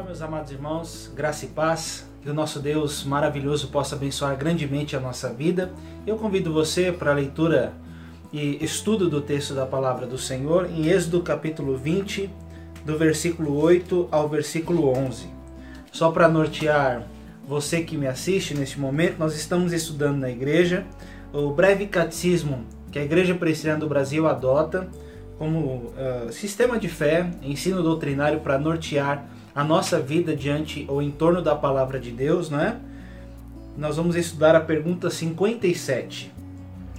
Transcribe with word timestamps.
Olá, 0.00 0.06
meus 0.06 0.22
amados 0.22 0.50
irmãos, 0.50 1.12
graça 1.14 1.44
e 1.44 1.48
paz. 1.48 2.08
Que 2.22 2.30
o 2.30 2.32
nosso 2.32 2.58
Deus 2.58 3.04
maravilhoso 3.04 3.68
possa 3.68 3.94
abençoar 3.94 4.34
grandemente 4.34 4.96
a 4.96 5.00
nossa 5.00 5.30
vida. 5.30 5.70
Eu 6.06 6.16
convido 6.16 6.50
você 6.50 6.90
para 6.90 7.10
a 7.10 7.14
leitura 7.14 7.74
e 8.32 8.64
estudo 8.64 9.10
do 9.10 9.20
texto 9.20 9.52
da 9.52 9.66
palavra 9.66 10.06
do 10.06 10.16
Senhor 10.16 10.70
em 10.70 10.86
Êxodo 10.86 11.20
capítulo 11.20 11.76
20, 11.76 12.30
do 12.82 12.96
versículo 12.96 13.60
8 13.60 14.08
ao 14.10 14.26
versículo 14.26 14.88
11. 14.88 15.28
Só 15.92 16.10
para 16.10 16.28
nortear 16.28 17.06
você 17.46 17.82
que 17.82 17.94
me 17.94 18.06
assiste 18.06 18.54
neste 18.54 18.80
momento, 18.80 19.18
nós 19.18 19.36
estamos 19.36 19.70
estudando 19.70 20.16
na 20.16 20.30
igreja 20.30 20.86
o 21.30 21.50
breve 21.50 21.86
catecismo 21.86 22.64
que 22.90 22.98
a 22.98 23.04
Igreja 23.04 23.34
Presbiteriana 23.34 23.80
do 23.80 23.86
Brasil 23.86 24.26
adota 24.26 24.88
como 25.36 25.58
uh, 25.58 26.32
sistema 26.32 26.78
de 26.78 26.88
fé, 26.88 27.30
ensino 27.42 27.82
doutrinário 27.82 28.40
para 28.40 28.58
nortear 28.58 29.28
a 29.54 29.64
nossa 29.64 30.00
vida 30.00 30.34
diante 30.34 30.84
ou 30.88 31.02
em 31.02 31.10
torno 31.10 31.42
da 31.42 31.54
palavra 31.54 31.98
de 31.98 32.10
Deus, 32.10 32.50
né? 32.50 32.80
Nós 33.76 33.96
vamos 33.96 34.16
estudar 34.16 34.54
a 34.54 34.60
pergunta 34.60 35.10
57. 35.10 36.32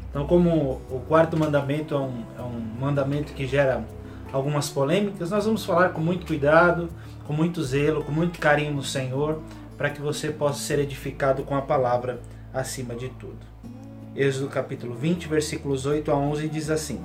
Então, 0.09 0.25
como 0.27 0.81
o 0.89 1.01
quarto 1.07 1.37
mandamento 1.37 1.95
é 1.95 1.99
um, 1.99 2.23
é 2.37 2.41
um 2.41 2.59
mandamento 2.79 3.33
que 3.33 3.47
gera 3.47 3.85
algumas 4.33 4.69
polêmicas, 4.69 5.31
nós 5.31 5.45
vamos 5.45 5.65
falar 5.65 5.89
com 5.89 6.01
muito 6.01 6.25
cuidado, 6.25 6.89
com 7.25 7.33
muito 7.33 7.63
zelo, 7.63 8.03
com 8.03 8.11
muito 8.11 8.39
carinho 8.39 8.73
no 8.73 8.83
Senhor, 8.83 9.41
para 9.77 9.89
que 9.89 10.01
você 10.01 10.29
possa 10.29 10.59
ser 10.59 10.79
edificado 10.79 11.43
com 11.43 11.55
a 11.55 11.61
palavra 11.61 12.19
acima 12.53 12.95
de 12.95 13.09
tudo. 13.09 13.39
Êxodo 14.15 14.49
capítulo 14.49 14.93
20, 14.93 15.27
versículos 15.27 15.85
8 15.85 16.11
a 16.11 16.15
11 16.15 16.49
diz 16.49 16.69
assim: 16.69 17.01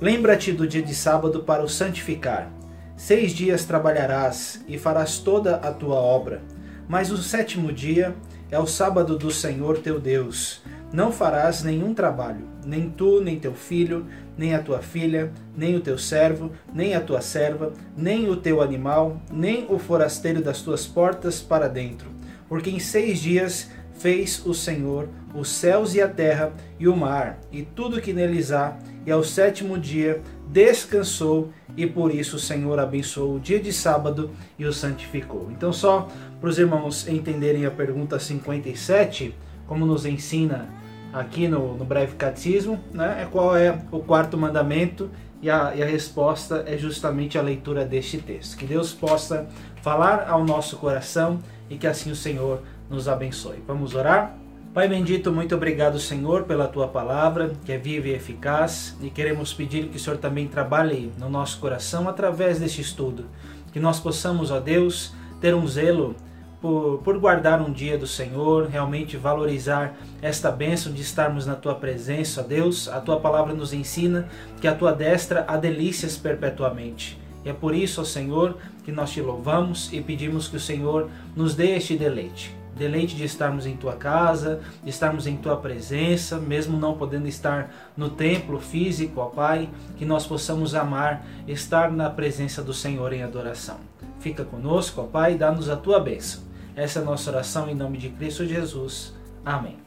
Lembra-te 0.00 0.52
do 0.52 0.66
dia 0.66 0.82
de 0.82 0.94
sábado 0.94 1.40
para 1.40 1.64
o 1.64 1.68
santificar 1.68 2.48
Seis 2.96 3.32
dias 3.32 3.64
trabalharás 3.64 4.64
e 4.68 4.78
farás 4.78 5.18
toda 5.18 5.56
a 5.56 5.72
tua 5.72 5.96
obra, 5.96 6.42
mas 6.88 7.10
o 7.10 7.18
sétimo 7.18 7.72
dia 7.72 8.14
é 8.52 8.58
o 8.58 8.68
sábado 8.68 9.18
do 9.18 9.32
Senhor 9.32 9.78
teu 9.78 9.98
Deus. 9.98 10.62
Não 10.92 11.10
farás 11.10 11.64
nenhum 11.64 11.92
trabalho, 11.92 12.46
nem 12.64 12.88
tu, 12.88 13.20
nem 13.20 13.36
teu 13.36 13.52
filho, 13.52 14.06
nem 14.38 14.54
a 14.54 14.62
tua 14.62 14.78
filha, 14.78 15.32
nem 15.56 15.74
o 15.74 15.80
teu 15.80 15.98
servo, 15.98 16.52
nem 16.72 16.94
a 16.94 17.00
tua 17.00 17.20
serva, 17.20 17.72
nem 17.96 18.30
o 18.30 18.36
teu 18.36 18.62
animal, 18.62 19.20
nem 19.28 19.66
o 19.68 19.76
forasteiro 19.76 20.40
das 20.40 20.62
tuas 20.62 20.86
portas 20.86 21.40
para 21.42 21.68
dentro. 21.68 22.08
Porque 22.48 22.70
em 22.70 22.78
seis 22.78 23.18
dias 23.18 23.70
fez 23.98 24.46
o 24.46 24.54
Senhor 24.54 25.08
os 25.34 25.48
céus 25.48 25.94
e 25.94 26.00
a 26.00 26.08
terra 26.08 26.52
e 26.78 26.86
o 26.86 26.96
mar, 26.96 27.38
e 27.50 27.62
tudo 27.62 28.00
que 28.00 28.12
neles 28.12 28.52
há, 28.52 28.76
e 29.04 29.10
ao 29.10 29.22
sétimo 29.22 29.78
dia 29.78 30.22
descansou 30.48 31.50
e 31.76 31.86
por 31.86 32.14
isso 32.14 32.36
o 32.36 32.38
Senhor 32.38 32.78
abençoou 32.78 33.36
o 33.36 33.40
dia 33.40 33.58
de 33.58 33.72
sábado 33.72 34.30
e 34.58 34.64
o 34.64 34.72
santificou. 34.72 35.48
Então, 35.50 35.72
só 35.72 36.08
para 36.40 36.48
os 36.48 36.58
irmãos 36.58 37.08
entenderem 37.08 37.66
a 37.66 37.70
pergunta 37.70 38.18
57, 38.18 39.34
como 39.66 39.84
nos 39.84 40.06
ensina 40.06 40.68
aqui 41.12 41.48
no, 41.48 41.76
no 41.76 41.84
breve 41.84 42.14
catecismo, 42.16 42.78
né, 42.92 43.22
é 43.22 43.26
qual 43.26 43.56
é 43.56 43.78
o 43.90 44.00
quarto 44.00 44.36
mandamento 44.36 45.10
e 45.42 45.50
a, 45.50 45.74
e 45.74 45.82
a 45.82 45.86
resposta 45.86 46.64
é 46.66 46.76
justamente 46.78 47.38
a 47.38 47.42
leitura 47.42 47.84
deste 47.84 48.18
texto. 48.18 48.56
Que 48.56 48.66
Deus 48.66 48.92
possa 48.92 49.48
falar 49.82 50.26
ao 50.28 50.44
nosso 50.44 50.76
coração 50.76 51.38
e 51.68 51.76
que 51.76 51.86
assim 51.86 52.10
o 52.10 52.16
Senhor 52.16 52.62
nos 52.88 53.08
abençoe. 53.08 53.62
Vamos 53.66 53.94
orar? 53.94 54.43
Pai 54.74 54.88
bendito, 54.88 55.30
muito 55.30 55.54
obrigado, 55.54 56.00
Senhor, 56.00 56.42
pela 56.42 56.66
tua 56.66 56.88
palavra, 56.88 57.52
que 57.64 57.70
é 57.70 57.78
viva 57.78 58.08
e 58.08 58.12
eficaz, 58.12 58.96
e 59.00 59.08
queremos 59.08 59.54
pedir 59.54 59.86
que 59.86 59.96
o 59.96 60.00
Senhor 60.00 60.16
também 60.16 60.48
trabalhe 60.48 61.12
no 61.16 61.30
nosso 61.30 61.60
coração 61.60 62.08
através 62.08 62.58
deste 62.58 62.80
estudo. 62.80 63.26
Que 63.72 63.78
nós 63.78 64.00
possamos, 64.00 64.50
ó 64.50 64.58
Deus, 64.58 65.14
ter 65.40 65.54
um 65.54 65.64
zelo 65.64 66.16
por, 66.60 66.98
por 67.04 67.16
guardar 67.20 67.62
um 67.62 67.70
dia 67.70 67.96
do 67.96 68.08
Senhor, 68.08 68.66
realmente 68.66 69.16
valorizar 69.16 69.94
esta 70.20 70.50
bênção 70.50 70.92
de 70.92 71.02
estarmos 71.02 71.46
na 71.46 71.54
tua 71.54 71.76
presença, 71.76 72.40
ó 72.40 72.44
Deus. 72.44 72.88
A 72.88 73.00
tua 73.00 73.20
palavra 73.20 73.54
nos 73.54 73.72
ensina 73.72 74.28
que 74.60 74.66
a 74.66 74.74
tua 74.74 74.90
destra 74.90 75.44
há 75.46 75.56
delícias 75.56 76.16
perpetuamente. 76.16 77.16
E 77.44 77.48
é 77.48 77.52
por 77.52 77.76
isso, 77.76 78.00
ó 78.00 78.04
Senhor, 78.04 78.56
que 78.82 78.90
nós 78.90 79.12
te 79.12 79.20
louvamos 79.20 79.92
e 79.92 80.00
pedimos 80.00 80.48
que 80.48 80.56
o 80.56 80.60
Senhor 80.60 81.08
nos 81.36 81.54
dê 81.54 81.76
este 81.76 81.96
deleite 81.96 82.63
deleite 82.76 83.14
de 83.14 83.24
estarmos 83.24 83.66
em 83.66 83.76
tua 83.76 83.94
casa, 83.94 84.60
de 84.82 84.90
estarmos 84.90 85.26
em 85.26 85.36
tua 85.36 85.56
presença, 85.56 86.38
mesmo 86.38 86.78
não 86.78 86.94
podendo 86.94 87.28
estar 87.28 87.70
no 87.96 88.10
templo 88.10 88.58
físico, 88.58 89.20
ó 89.20 89.26
Pai, 89.26 89.68
que 89.96 90.04
nós 90.04 90.26
possamos 90.26 90.74
amar 90.74 91.24
estar 91.46 91.90
na 91.90 92.10
presença 92.10 92.62
do 92.62 92.72
Senhor 92.72 93.12
em 93.12 93.22
adoração. 93.22 93.78
Fica 94.20 94.44
conosco, 94.44 95.02
ó 95.02 95.04
Pai, 95.04 95.34
dá-nos 95.34 95.68
a 95.68 95.76
tua 95.76 96.00
bênção. 96.00 96.42
Essa 96.76 96.98
é 96.98 97.02
a 97.02 97.04
nossa 97.04 97.30
oração 97.30 97.68
em 97.68 97.74
nome 97.74 97.98
de 97.98 98.08
Cristo 98.08 98.44
Jesus. 98.44 99.14
Amém. 99.44 99.84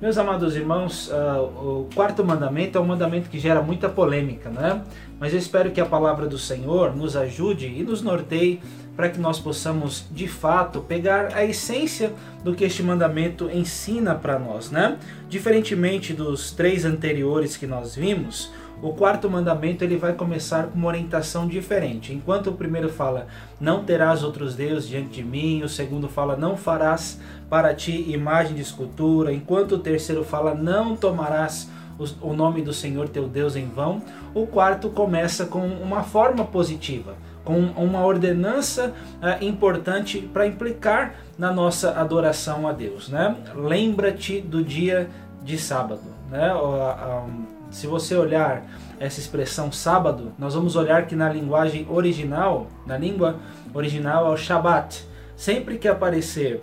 Meus 0.00 0.16
amados 0.16 0.54
irmãos, 0.54 1.10
uh, 1.10 1.80
o 1.80 1.88
quarto 1.92 2.24
mandamento 2.24 2.78
é 2.78 2.80
um 2.80 2.84
mandamento 2.84 3.28
que 3.28 3.36
gera 3.36 3.60
muita 3.60 3.88
polêmica, 3.88 4.48
né? 4.48 4.84
Mas 5.18 5.32
eu 5.32 5.40
espero 5.40 5.72
que 5.72 5.80
a 5.80 5.86
palavra 5.86 6.28
do 6.28 6.38
Senhor 6.38 6.94
nos 6.94 7.16
ajude 7.16 7.66
e 7.66 7.82
nos 7.82 8.00
norteie 8.00 8.60
para 8.98 9.10
que 9.10 9.20
nós 9.20 9.38
possamos 9.38 10.06
de 10.10 10.26
fato 10.26 10.80
pegar 10.80 11.32
a 11.32 11.44
essência 11.44 12.12
do 12.42 12.52
que 12.52 12.64
este 12.64 12.82
mandamento 12.82 13.48
ensina 13.48 14.12
para 14.12 14.40
nós, 14.40 14.72
né? 14.72 14.98
Diferentemente 15.28 16.12
dos 16.12 16.50
três 16.50 16.84
anteriores 16.84 17.56
que 17.56 17.64
nós 17.64 17.94
vimos, 17.94 18.50
o 18.82 18.92
quarto 18.92 19.30
mandamento 19.30 19.84
ele 19.84 19.96
vai 19.96 20.14
começar 20.14 20.64
com 20.64 20.76
uma 20.76 20.88
orientação 20.88 21.46
diferente. 21.46 22.12
Enquanto 22.12 22.50
o 22.50 22.54
primeiro 22.54 22.88
fala, 22.88 23.28
não 23.60 23.84
terás 23.84 24.24
outros 24.24 24.56
deuses 24.56 24.88
diante 24.88 25.10
de 25.10 25.22
mim, 25.22 25.62
o 25.62 25.68
segundo 25.68 26.08
fala, 26.08 26.36
não 26.36 26.56
farás 26.56 27.20
para 27.48 27.72
ti 27.72 28.10
imagem 28.10 28.56
de 28.56 28.62
escultura, 28.62 29.32
enquanto 29.32 29.76
o 29.76 29.78
terceiro 29.78 30.24
fala, 30.24 30.56
não 30.56 30.96
tomarás 30.96 31.70
o 32.20 32.32
nome 32.34 32.62
do 32.62 32.72
Senhor 32.72 33.08
teu 33.08 33.28
Deus 33.28 33.54
em 33.54 33.68
vão, 33.68 34.02
o 34.34 34.44
quarto 34.44 34.88
começa 34.90 35.46
com 35.46 35.64
uma 35.64 36.02
forma 36.02 36.44
positiva 36.44 37.14
uma 37.48 38.04
ordenança 38.04 38.94
uh, 39.22 39.44
importante 39.44 40.20
para 40.20 40.46
implicar 40.46 41.14
na 41.38 41.52
nossa 41.52 41.98
adoração 41.98 42.68
a 42.68 42.72
Deus. 42.72 43.08
Né? 43.08 43.36
Lembra-te 43.54 44.40
do 44.40 44.62
dia 44.62 45.08
de 45.42 45.58
sábado. 45.58 46.18
Né? 46.30 46.50
se 47.70 47.86
você 47.86 48.14
olhar 48.14 48.64
essa 49.00 49.20
expressão 49.20 49.70
sábado, 49.70 50.32
nós 50.38 50.54
vamos 50.54 50.76
olhar 50.76 51.06
que 51.06 51.14
na 51.14 51.28
linguagem 51.28 51.86
original, 51.88 52.66
na 52.86 52.98
língua 52.98 53.36
original 53.72 54.26
é 54.26 54.30
o 54.30 54.36
Shabat. 54.36 55.06
Sempre 55.36 55.78
que 55.78 55.86
aparecer 55.86 56.60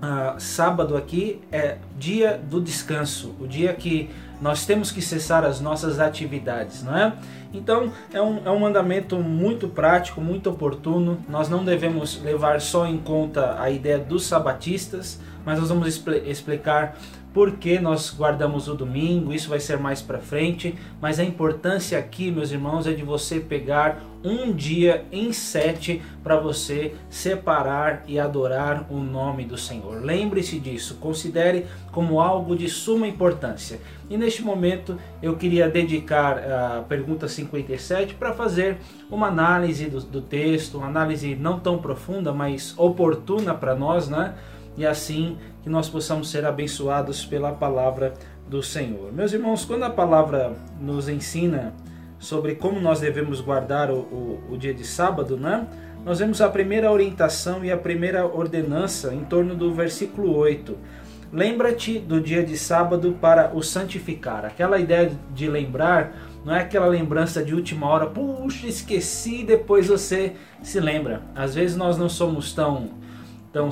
uh, 0.00 0.40
sábado 0.40 0.96
aqui 0.96 1.40
é 1.52 1.76
dia 1.98 2.40
do 2.48 2.60
descanso, 2.60 3.34
o 3.38 3.46
dia 3.46 3.74
que 3.74 4.10
nós 4.40 4.64
temos 4.64 4.90
que 4.90 5.02
cessar 5.02 5.44
as 5.44 5.60
nossas 5.60 6.00
atividades, 6.00 6.82
não 6.82 6.96
é? 6.96 7.12
Então 7.52 7.92
é 8.12 8.20
um, 8.20 8.46
é 8.46 8.50
um 8.50 8.58
mandamento 8.58 9.18
muito 9.18 9.68
prático, 9.68 10.20
muito 10.20 10.48
oportuno. 10.48 11.18
Nós 11.28 11.48
não 11.48 11.64
devemos 11.64 12.22
levar 12.22 12.60
só 12.60 12.86
em 12.86 12.98
conta 12.98 13.60
a 13.60 13.70
ideia 13.70 13.98
dos 13.98 14.24
sabatistas, 14.24 15.20
mas 15.44 15.58
nós 15.58 15.68
vamos 15.68 15.88
expl 15.88 16.12
explicar 16.24 16.96
por 17.32 17.52
que 17.52 17.78
nós 17.78 18.10
guardamos 18.10 18.68
o 18.68 18.74
domingo, 18.74 19.32
isso 19.32 19.48
vai 19.48 19.60
ser 19.60 19.78
mais 19.78 20.02
para 20.02 20.18
frente, 20.18 20.74
mas 21.00 21.20
a 21.20 21.24
importância 21.24 21.98
aqui, 21.98 22.30
meus 22.30 22.50
irmãos, 22.50 22.86
é 22.86 22.92
de 22.92 23.02
você 23.02 23.38
pegar 23.38 24.02
um 24.22 24.52
dia 24.52 25.04
em 25.10 25.32
sete 25.32 26.02
para 26.22 26.36
você 26.36 26.94
separar 27.08 28.02
e 28.06 28.18
adorar 28.18 28.86
o 28.90 28.98
nome 28.98 29.44
do 29.44 29.56
Senhor. 29.56 30.04
Lembre-se 30.04 30.58
disso, 30.58 30.96
considere 30.96 31.66
como 31.90 32.20
algo 32.20 32.54
de 32.54 32.68
suma 32.68 33.06
importância. 33.06 33.80
E 34.10 34.16
neste 34.16 34.42
momento 34.42 34.98
eu 35.22 35.36
queria 35.36 35.68
dedicar 35.68 36.38
a 36.38 36.82
pergunta 36.82 37.28
57 37.28 38.14
para 38.14 38.32
fazer 38.34 38.78
uma 39.10 39.28
análise 39.28 39.86
do, 39.86 40.00
do 40.00 40.20
texto, 40.20 40.78
uma 40.78 40.88
análise 40.88 41.34
não 41.34 41.58
tão 41.58 41.78
profunda, 41.78 42.32
mas 42.32 42.74
oportuna 42.76 43.54
para 43.54 43.74
nós, 43.74 44.08
né? 44.08 44.34
E 44.76 44.86
assim 44.86 45.36
que 45.62 45.68
nós 45.68 45.88
possamos 45.88 46.30
ser 46.30 46.44
abençoados 46.44 47.24
pela 47.24 47.52
palavra 47.52 48.14
do 48.48 48.62
Senhor. 48.62 49.12
Meus 49.12 49.32
irmãos, 49.32 49.64
quando 49.64 49.84
a 49.84 49.90
palavra 49.90 50.54
nos 50.80 51.08
ensina 51.08 51.74
sobre 52.18 52.54
como 52.54 52.80
nós 52.80 53.00
devemos 53.00 53.40
guardar 53.40 53.90
o, 53.90 53.98
o, 53.98 54.40
o 54.52 54.58
dia 54.58 54.74
de 54.74 54.86
sábado, 54.86 55.36
né? 55.36 55.66
Nós 56.04 56.18
vemos 56.18 56.40
a 56.40 56.48
primeira 56.48 56.90
orientação 56.90 57.64
e 57.64 57.70
a 57.70 57.76
primeira 57.76 58.26
ordenança 58.26 59.14
em 59.14 59.24
torno 59.24 59.54
do 59.54 59.74
versículo 59.74 60.34
8 60.34 60.76
Lembra-te 61.32 61.96
do 62.00 62.20
dia 62.20 62.42
de 62.42 62.58
sábado 62.58 63.16
para 63.20 63.54
o 63.54 63.62
santificar. 63.62 64.44
Aquela 64.44 64.80
ideia 64.80 65.12
de 65.32 65.48
lembrar 65.48 66.12
não 66.44 66.52
é 66.52 66.60
aquela 66.60 66.86
lembrança 66.86 67.44
de 67.44 67.54
última 67.54 67.86
hora, 67.86 68.06
puxa, 68.06 68.66
esqueci, 68.66 69.44
depois 69.44 69.86
você 69.86 70.32
se 70.60 70.80
lembra. 70.80 71.22
Às 71.34 71.54
vezes 71.54 71.76
nós 71.76 71.96
não 71.96 72.08
somos 72.08 72.52
tão, 72.52 72.90
tão 73.52 73.70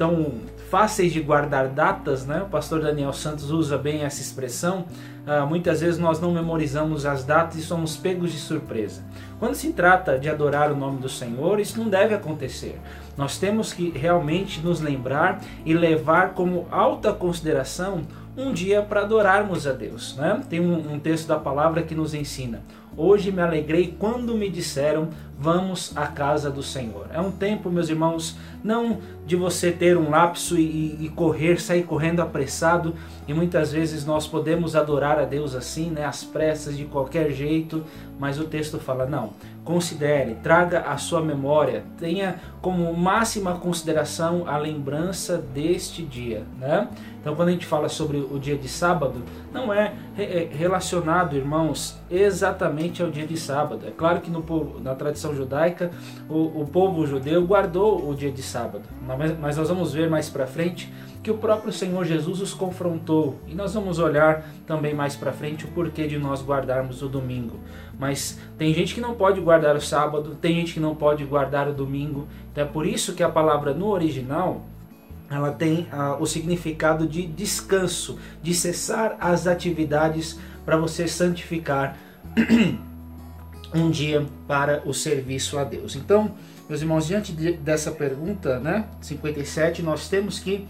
tão 0.00 0.32
fáceis 0.70 1.12
de 1.12 1.20
guardar 1.20 1.68
datas, 1.68 2.24
né? 2.24 2.40
O 2.40 2.46
pastor 2.46 2.80
Daniel 2.80 3.12
Santos 3.12 3.50
usa 3.50 3.76
bem 3.76 4.02
essa 4.02 4.22
expressão. 4.22 4.86
Uh, 5.26 5.46
muitas 5.46 5.82
vezes 5.82 6.00
nós 6.00 6.18
não 6.18 6.32
memorizamos 6.32 7.04
as 7.04 7.22
datas 7.22 7.56
e 7.58 7.60
somos 7.60 7.98
pegos 7.98 8.32
de 8.32 8.38
surpresa. 8.38 9.04
Quando 9.38 9.56
se 9.56 9.74
trata 9.74 10.18
de 10.18 10.30
adorar 10.30 10.72
o 10.72 10.74
nome 10.74 11.00
do 11.00 11.08
Senhor, 11.08 11.60
isso 11.60 11.78
não 11.78 11.90
deve 11.90 12.14
acontecer. 12.14 12.80
Nós 13.14 13.36
temos 13.36 13.74
que 13.74 13.90
realmente 13.90 14.60
nos 14.60 14.80
lembrar 14.80 15.42
e 15.66 15.74
levar 15.74 16.30
como 16.30 16.66
alta 16.70 17.12
consideração 17.12 18.00
um 18.34 18.54
dia 18.54 18.80
para 18.80 19.02
adorarmos 19.02 19.66
a 19.66 19.72
Deus. 19.72 20.16
Né? 20.16 20.40
Tem 20.48 20.60
um, 20.60 20.94
um 20.94 20.98
texto 20.98 21.28
da 21.28 21.38
palavra 21.38 21.82
que 21.82 21.94
nos 21.94 22.14
ensina: 22.14 22.62
Hoje 22.96 23.30
me 23.30 23.40
alegrei 23.40 23.94
quando 23.98 24.34
me 24.34 24.50
disseram, 24.50 25.08
vamos 25.38 25.96
à 25.96 26.06
casa 26.06 26.50
do 26.50 26.62
Senhor. 26.62 27.06
É 27.14 27.20
um 27.20 27.30
tempo, 27.30 27.70
meus 27.70 27.88
irmãos, 27.88 28.36
não 28.62 28.98
de 29.24 29.36
você 29.36 29.70
ter 29.70 29.96
um 29.96 30.10
lapso 30.10 30.58
e, 30.58 31.04
e, 31.04 31.08
correr, 31.08 31.60
sair 31.60 31.84
correndo 31.84 32.20
apressado, 32.20 32.94
e 33.26 33.32
muitas 33.32 33.72
vezes 33.72 34.04
nós 34.04 34.26
podemos 34.26 34.74
adorar 34.76 35.18
a 35.18 35.24
Deus 35.24 35.54
assim, 35.54 35.88
né, 35.88 36.04
às 36.04 36.24
pressas, 36.24 36.76
de 36.76 36.84
qualquer 36.84 37.30
jeito, 37.30 37.84
mas 38.18 38.38
o 38.38 38.44
texto 38.44 38.78
fala: 38.78 39.06
não, 39.06 39.30
considere, 39.64 40.34
traga 40.42 40.80
a 40.80 40.96
sua 40.96 41.22
memória, 41.22 41.84
tenha 41.96 42.40
como 42.60 42.92
máxima 42.92 43.54
consideração 43.54 44.44
a 44.46 44.58
lembrança 44.58 45.38
deste 45.38 46.02
dia, 46.02 46.44
né? 46.58 46.88
Então, 47.20 47.36
quando 47.36 47.48
a 47.50 47.52
gente 47.52 47.66
fala 47.66 47.88
sobre 47.88 48.16
o 48.16 48.38
dia 48.38 48.56
de 48.56 48.66
sábado, 48.66 49.22
não 49.52 49.72
é, 49.72 49.92
é 50.18 50.48
relacionado, 50.50 51.36
irmãos, 51.36 51.98
exatamente 52.10 52.79
ao 53.02 53.10
dia 53.10 53.26
de 53.26 53.36
sábado. 53.36 53.86
É 53.86 53.90
claro 53.90 54.20
que 54.20 54.30
no, 54.30 54.44
na 54.80 54.94
tradição 54.94 55.34
judaica, 55.34 55.90
o, 56.28 56.62
o 56.62 56.66
povo 56.66 57.06
judeu 57.06 57.46
guardou 57.46 58.08
o 58.08 58.14
dia 58.14 58.30
de 58.30 58.42
sábado, 58.42 58.84
mas 59.40 59.56
nós 59.56 59.68
vamos 59.68 59.92
ver 59.92 60.08
mais 60.08 60.28
para 60.28 60.46
frente 60.46 60.92
que 61.22 61.30
o 61.30 61.36
próprio 61.36 61.72
Senhor 61.72 62.04
Jesus 62.04 62.40
os 62.40 62.54
confrontou. 62.54 63.38
E 63.46 63.54
nós 63.54 63.74
vamos 63.74 63.98
olhar 63.98 64.44
também 64.66 64.94
mais 64.94 65.16
para 65.16 65.32
frente 65.32 65.64
o 65.64 65.68
porquê 65.68 66.06
de 66.06 66.18
nós 66.18 66.42
guardarmos 66.42 67.02
o 67.02 67.08
domingo. 67.08 67.58
Mas 67.98 68.38
tem 68.56 68.72
gente 68.72 68.94
que 68.94 69.00
não 69.00 69.14
pode 69.14 69.40
guardar 69.40 69.76
o 69.76 69.80
sábado, 69.80 70.34
tem 70.40 70.54
gente 70.54 70.72
que 70.72 70.80
não 70.80 70.94
pode 70.94 71.24
guardar 71.24 71.68
o 71.68 71.74
domingo. 71.74 72.26
Então 72.50 72.64
é 72.64 72.66
por 72.66 72.86
isso 72.86 73.14
que 73.14 73.22
a 73.22 73.28
palavra 73.28 73.74
no 73.74 73.88
original 73.88 74.62
ela 75.30 75.52
tem 75.52 75.86
uh, 75.92 76.20
o 76.20 76.26
significado 76.26 77.06
de 77.06 77.24
descanso, 77.24 78.18
de 78.42 78.52
cessar 78.52 79.16
as 79.20 79.46
atividades 79.46 80.38
para 80.64 80.76
você 80.76 81.06
santificar 81.06 81.96
um 83.74 83.90
dia 83.90 84.26
para 84.46 84.82
o 84.86 84.92
serviço 84.92 85.58
a 85.58 85.64
Deus. 85.64 85.96
Então, 85.96 86.34
meus 86.68 86.80
irmãos, 86.80 87.06
diante 87.06 87.32
de, 87.32 87.52
dessa 87.52 87.90
pergunta, 87.90 88.58
né, 88.60 88.84
57, 89.00 89.82
nós 89.82 90.08
temos 90.08 90.38
que 90.38 90.66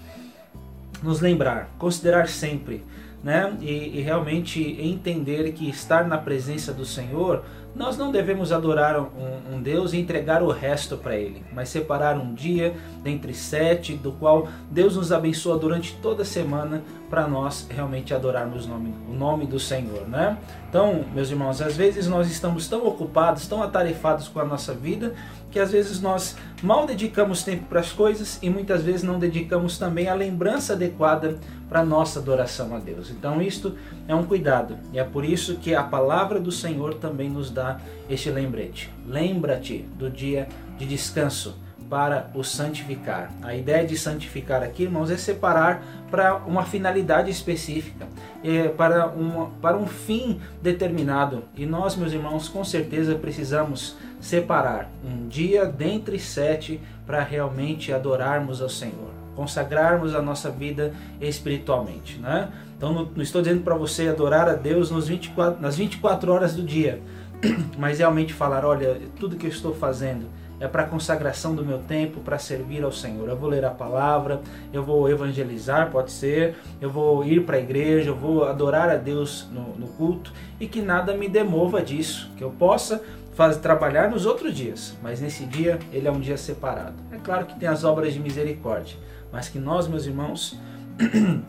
nos 1.02 1.20
lembrar, 1.20 1.70
considerar 1.78 2.28
sempre, 2.28 2.84
né, 3.22 3.56
e, 3.60 3.98
e 3.98 4.00
realmente 4.00 4.60
entender 4.80 5.52
que 5.52 5.68
estar 5.68 6.06
na 6.06 6.16
presença 6.16 6.72
do 6.72 6.84
Senhor 6.84 7.42
nós 7.74 7.96
não 7.96 8.10
devemos 8.10 8.50
adorar 8.52 8.98
um, 9.00 9.54
um 9.54 9.62
Deus 9.62 9.92
e 9.92 9.98
entregar 9.98 10.42
o 10.42 10.50
resto 10.50 10.96
para 10.96 11.16
Ele, 11.16 11.42
mas 11.52 11.68
separar 11.68 12.16
um 12.16 12.34
dia 12.34 12.74
dentre 13.02 13.32
sete, 13.32 13.94
do 13.94 14.12
qual 14.12 14.48
Deus 14.70 14.96
nos 14.96 15.12
abençoa 15.12 15.56
durante 15.56 15.94
toda 15.96 16.22
a 16.22 16.24
semana 16.24 16.82
para 17.08 17.26
nós 17.26 17.66
realmente 17.70 18.12
adorarmos 18.12 18.66
o 18.66 18.68
nome, 18.68 18.94
o 19.08 19.12
nome 19.12 19.46
do 19.46 19.58
Senhor, 19.58 20.06
né? 20.08 20.36
Então, 20.68 21.04
meus 21.14 21.30
irmãos, 21.30 21.60
às 21.60 21.76
vezes 21.76 22.06
nós 22.06 22.30
estamos 22.30 22.68
tão 22.68 22.86
ocupados, 22.86 23.46
tão 23.46 23.62
atarefados 23.62 24.28
com 24.28 24.40
a 24.40 24.44
nossa 24.44 24.72
vida, 24.74 25.14
que 25.50 25.58
às 25.58 25.72
vezes 25.72 26.00
nós 26.00 26.36
mal 26.62 26.86
dedicamos 26.86 27.42
tempo 27.42 27.64
para 27.66 27.80
as 27.80 27.92
coisas 27.92 28.38
e 28.42 28.48
muitas 28.48 28.82
vezes 28.82 29.02
não 29.02 29.18
dedicamos 29.18 29.78
também 29.78 30.08
a 30.08 30.14
lembrança 30.14 30.74
adequada 30.74 31.38
para 31.68 31.84
nossa 31.84 32.18
adoração 32.18 32.74
a 32.74 32.78
Deus. 32.78 33.10
Então, 33.10 33.40
isto 33.40 33.76
é 34.06 34.14
um 34.14 34.24
cuidado 34.24 34.76
e 34.92 34.98
é 34.98 35.04
por 35.04 35.24
isso 35.24 35.56
que 35.56 35.74
a 35.74 35.82
palavra 35.82 36.40
do 36.40 36.52
Senhor 36.52 36.94
também 36.94 37.28
nos 37.28 37.50
dá 37.50 37.80
este 38.08 38.30
lembrete. 38.30 38.90
Lembra-te 39.06 39.84
do 39.98 40.10
dia 40.10 40.48
de 40.78 40.86
descanso 40.86 41.56
para 41.90 42.30
o 42.34 42.44
santificar. 42.44 43.32
A 43.42 43.52
ideia 43.52 43.84
de 43.84 43.98
santificar 43.98 44.62
aqui, 44.62 44.84
irmãos, 44.84 45.10
é 45.10 45.16
separar 45.16 45.82
para 46.08 46.36
uma 46.36 46.64
finalidade 46.64 47.28
específica, 47.30 48.06
é, 48.44 48.68
para, 48.68 49.08
uma, 49.08 49.50
para 49.60 49.76
um 49.76 49.88
fim 49.88 50.40
determinado. 50.62 51.42
E 51.56 51.66
nós, 51.66 51.96
meus 51.96 52.12
irmãos, 52.12 52.48
com 52.48 52.64
certeza 52.64 53.16
precisamos 53.16 53.96
separar 54.20 54.88
um 55.04 55.26
dia 55.26 55.66
dentre 55.66 56.18
sete 56.20 56.80
para 57.04 57.24
realmente 57.24 57.92
adorarmos 57.92 58.62
ao 58.62 58.68
Senhor, 58.68 59.10
consagrarmos 59.34 60.14
a 60.14 60.22
nossa 60.22 60.48
vida 60.48 60.92
espiritualmente. 61.20 62.18
Né? 62.18 62.52
Então, 62.76 62.92
não, 62.92 63.04
não 63.04 63.22
estou 63.22 63.42
dizendo 63.42 63.62
para 63.62 63.74
você 63.74 64.08
adorar 64.08 64.48
a 64.48 64.54
Deus 64.54 64.92
nos 64.92 65.08
24, 65.08 65.60
nas 65.60 65.76
24 65.76 66.32
horas 66.32 66.54
do 66.54 66.62
dia, 66.62 67.00
mas 67.76 67.98
realmente 67.98 68.32
falar: 68.32 68.64
olha, 68.64 68.96
tudo 69.18 69.34
que 69.34 69.46
eu 69.46 69.50
estou 69.50 69.74
fazendo 69.74 70.26
é 70.60 70.68
para 70.68 70.84
consagração 70.84 71.54
do 71.54 71.64
meu 71.64 71.78
tempo, 71.78 72.20
para 72.20 72.38
servir 72.38 72.84
ao 72.84 72.92
Senhor. 72.92 73.28
Eu 73.28 73.36
vou 73.36 73.48
ler 73.48 73.64
a 73.64 73.70
palavra, 73.70 74.42
eu 74.72 74.84
vou 74.84 75.08
evangelizar, 75.08 75.90
pode 75.90 76.12
ser, 76.12 76.56
eu 76.80 76.90
vou 76.90 77.24
ir 77.24 77.46
para 77.46 77.56
a 77.56 77.60
igreja, 77.60 78.10
eu 78.10 78.14
vou 78.14 78.44
adorar 78.44 78.90
a 78.90 78.96
Deus 78.96 79.48
no, 79.50 79.74
no, 79.76 79.88
culto 79.88 80.32
e 80.60 80.66
que 80.66 80.82
nada 80.82 81.14
me 81.14 81.28
demova 81.28 81.82
disso, 81.82 82.30
que 82.36 82.44
eu 82.44 82.50
possa 82.50 83.02
fazer, 83.34 83.60
trabalhar 83.60 84.10
nos 84.10 84.26
outros 84.26 84.54
dias, 84.54 84.94
mas 85.02 85.20
nesse 85.20 85.46
dia 85.46 85.78
ele 85.92 86.06
é 86.06 86.12
um 86.12 86.20
dia 86.20 86.36
separado. 86.36 86.94
É 87.10 87.16
claro 87.16 87.46
que 87.46 87.58
tem 87.58 87.68
as 87.68 87.82
obras 87.82 88.12
de 88.12 88.20
misericórdia, 88.20 88.98
mas 89.32 89.48
que 89.48 89.58
nós, 89.58 89.88
meus 89.88 90.04
irmãos, 90.04 90.58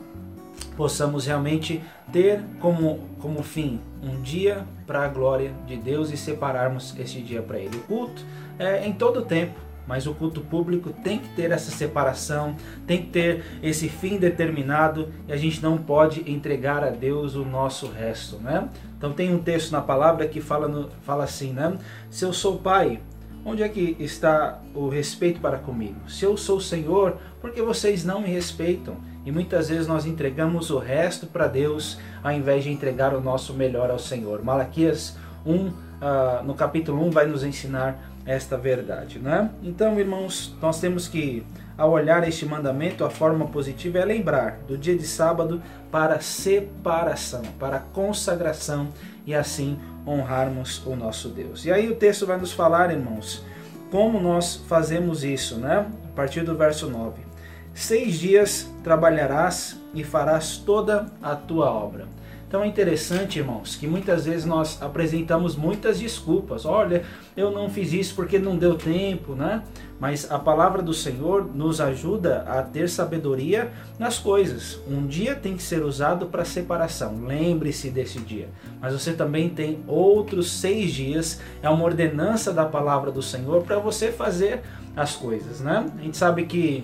possamos 0.78 1.26
realmente 1.26 1.84
ter 2.12 2.42
como, 2.60 3.00
como 3.20 3.44
fim 3.44 3.80
um 4.02 4.22
dia 4.22 4.66
para 4.88 5.06
a 5.06 5.08
glória 5.08 5.54
de 5.68 5.78
Deus 5.78 6.12
e 6.12 6.18
separarmos 6.18 6.96
este 6.98 7.22
dia 7.22 7.42
para 7.42 7.60
Ele. 7.60 7.76
O 7.78 7.82
culto 7.82 8.26
é 8.62 8.88
em 8.88 8.94
todo 8.94 9.20
o 9.20 9.22
tempo, 9.24 9.60
mas 9.88 10.06
o 10.06 10.14
culto 10.14 10.42
público 10.42 10.92
tem 11.04 11.18
que 11.18 11.30
ter 11.30 11.52
essa 11.52 11.72
separação, 11.72 12.56
tem 12.86 13.02
que 13.02 13.08
ter 13.08 13.44
esse 13.62 13.90
fim 13.90 14.18
determinado 14.18 15.10
e 15.28 15.34
a 15.34 15.38
gente 15.38 15.62
não 15.62 15.78
pode 15.78 16.32
entregar 16.32 16.84
a 16.84 16.90
Deus 16.90 17.36
o 17.36 17.44
nosso 17.44 17.88
resto, 17.88 18.38
né? 18.38 18.70
Então 18.98 19.12
tem 19.12 19.34
um 19.34 19.40
texto 19.40 19.72
na 19.72 19.82
palavra 19.82 20.28
que 20.28 20.40
fala, 20.40 20.68
no, 20.68 20.90
fala 21.02 21.24
assim, 21.24 21.52
né? 21.52 21.78
Se 22.10 22.24
eu 22.24 22.32
sou 22.32 22.60
pai, 22.60 23.02
onde 23.44 23.64
é 23.64 23.70
que 23.70 23.98
está 24.00 24.62
o 24.76 24.88
respeito 24.88 25.40
para 25.42 25.58
comigo? 25.58 25.98
Se 26.08 26.24
eu 26.24 26.38
sou 26.38 26.60
Senhor, 26.60 27.18
por 27.42 27.52
que 27.52 27.62
vocês 27.62 28.06
não 28.06 28.22
me 28.22 28.30
respeitam? 28.30 28.96
E 29.26 29.32
muitas 29.32 29.70
vezes 29.70 29.88
nós 29.88 30.06
entregamos 30.06 30.70
o 30.70 30.78
resto 30.78 31.28
para 31.28 31.48
Deus 31.48 31.98
ao 32.24 32.32
invés 32.32 32.64
de 32.64 32.72
entregar 32.72 33.16
o 33.16 33.22
nosso 33.22 33.54
melhor 33.54 33.92
ao 33.92 34.00
Senhor. 34.00 34.44
Malaquias 34.44 35.18
1, 35.46 35.56
uh, 35.56 35.74
ah, 36.02 36.42
no 36.44 36.54
capítulo 36.56 37.06
1, 37.08 37.12
vai 37.12 37.28
nos 37.28 37.44
ensinar 37.44 38.11
esta 38.26 38.58
verdade. 38.58 39.20
Né? 39.20 39.50
Então, 39.64 40.00
irmãos, 40.00 40.56
nós 40.62 40.80
temos 40.80 41.08
que, 41.08 41.44
ao 41.78 41.92
olhar 41.92 42.28
este 42.28 42.46
mandamento, 42.46 43.04
a 43.04 43.10
forma 43.10 43.48
positiva 43.48 44.00
é 44.00 44.06
lembrar 44.06 44.60
do 44.68 44.78
dia 44.78 44.96
de 44.96 45.06
sábado 45.06 45.62
para 45.92 46.20
separação, 46.20 47.42
para 47.60 47.80
consagração 47.80 48.90
e 49.26 49.34
assim 49.34 49.80
honrarmos 50.06 50.86
o 50.86 50.96
nosso 50.96 51.30
Deus. 51.30 51.66
E 51.66 51.72
aí 51.72 51.90
o 51.90 51.96
texto 51.96 52.26
vai 52.26 52.38
nos 52.38 52.52
falar, 52.52 52.92
irmãos, 52.92 53.44
como 53.92 54.20
nós 54.20 54.56
fazemos 54.68 55.24
isso, 55.24 55.58
né? 55.58 55.86
A 56.06 56.16
partir 56.16 56.42
do 56.42 56.56
verso 56.56 56.90
9. 56.90 57.22
Seis 57.74 58.20
dias 58.20 58.70
trabalharás 58.84 59.80
e 59.94 60.04
farás 60.04 60.58
toda 60.58 61.08
a 61.22 61.36
tua 61.36 61.72
obra. 61.72 62.08
Então 62.52 62.66
é 62.66 62.68
interessante, 62.68 63.40
irmãos, 63.40 63.78
que 63.78 63.88
muitas 63.88 64.26
vezes 64.26 64.44
nós 64.44 64.82
apresentamos 64.82 65.56
muitas 65.56 66.02
desculpas. 66.02 66.66
Olha, 66.66 67.02
eu 67.38 67.50
não 67.50 67.70
fiz 67.70 67.94
isso 67.94 68.14
porque 68.14 68.38
não 68.38 68.58
deu 68.58 68.76
tempo, 68.76 69.34
né? 69.34 69.64
Mas 69.98 70.30
a 70.30 70.38
palavra 70.38 70.82
do 70.82 70.94
Senhor 70.94 71.50
nos 71.56 71.80
ajuda 71.80 72.42
a 72.42 72.62
ter 72.62 72.90
sabedoria 72.90 73.72
nas 73.98 74.20
coisas. 74.20 74.82
Um 74.86 75.08
dia 75.08 75.34
tem 75.34 75.56
que 75.56 75.64
ser 75.64 75.82
usado 75.82 76.26
para 76.26 76.44
separação. 76.44 77.24
Lembre-se 77.24 77.90
desse 77.90 78.20
dia. 78.20 78.50
Mas 78.82 78.92
você 78.92 79.14
também 79.14 79.48
tem 79.48 79.80
outros 79.88 80.52
seis 80.52 80.92
dias. 80.92 81.40
É 81.64 81.70
uma 81.70 81.86
ordenança 81.86 82.52
da 82.52 82.66
palavra 82.66 83.14
do 83.14 83.22
Senhor 83.22 83.64
para 83.64 83.80
você 83.80 84.12
fazer 84.12 84.62
as 84.94 85.16
coisas, 85.16 85.62
né? 85.62 85.90
A 85.98 86.02
gente 86.02 86.18
sabe 86.18 86.46
que 86.46 86.82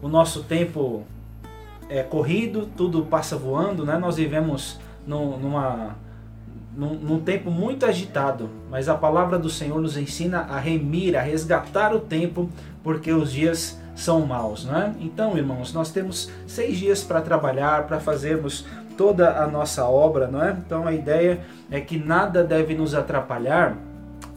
o 0.00 0.06
nosso 0.06 0.44
tempo 0.44 1.02
é 1.88 2.04
corrido, 2.04 2.68
tudo 2.76 3.04
passa 3.06 3.36
voando, 3.36 3.84
né? 3.84 3.98
Nós 3.98 4.14
vivemos 4.14 4.78
num, 5.08 5.38
numa, 5.38 5.96
num, 6.76 6.94
num, 6.94 7.20
tempo 7.20 7.50
muito 7.50 7.86
agitado, 7.86 8.50
mas 8.70 8.88
a 8.88 8.94
palavra 8.94 9.38
do 9.38 9.48
Senhor 9.48 9.80
nos 9.80 9.96
ensina 9.96 10.40
a 10.40 10.60
remir, 10.60 11.16
a 11.16 11.22
resgatar 11.22 11.94
o 11.94 11.98
tempo, 11.98 12.50
porque 12.84 13.10
os 13.10 13.32
dias 13.32 13.80
são 13.96 14.24
maus, 14.26 14.64
né? 14.64 14.94
Então, 15.00 15.36
irmãos, 15.36 15.72
nós 15.72 15.90
temos 15.90 16.30
seis 16.46 16.76
dias 16.76 17.02
para 17.02 17.22
trabalhar, 17.22 17.86
para 17.86 17.98
fazermos 17.98 18.66
toda 18.96 19.42
a 19.42 19.46
nossa 19.46 19.84
obra, 19.86 20.28
não 20.28 20.42
é? 20.42 20.50
Então, 20.50 20.86
a 20.86 20.92
ideia 20.92 21.40
é 21.70 21.80
que 21.80 21.98
nada 21.98 22.44
deve 22.44 22.74
nos 22.74 22.94
atrapalhar 22.94 23.76